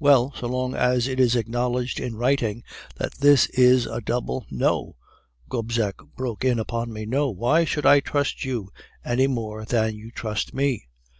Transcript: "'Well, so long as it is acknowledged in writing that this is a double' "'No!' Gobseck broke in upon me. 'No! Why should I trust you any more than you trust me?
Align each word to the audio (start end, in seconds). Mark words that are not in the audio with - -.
"'Well, 0.00 0.32
so 0.34 0.48
long 0.48 0.74
as 0.74 1.06
it 1.06 1.20
is 1.20 1.36
acknowledged 1.36 2.00
in 2.00 2.16
writing 2.16 2.64
that 2.96 3.14
this 3.14 3.46
is 3.50 3.86
a 3.86 4.00
double' 4.00 4.44
"'No!' 4.50 4.96
Gobseck 5.48 5.98
broke 6.16 6.44
in 6.44 6.58
upon 6.58 6.92
me. 6.92 7.06
'No! 7.06 7.30
Why 7.30 7.64
should 7.64 7.86
I 7.86 8.00
trust 8.00 8.44
you 8.44 8.70
any 9.04 9.28
more 9.28 9.64
than 9.64 9.94
you 9.94 10.10
trust 10.10 10.52
me? 10.52 10.88